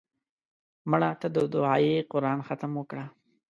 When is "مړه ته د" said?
0.89-1.37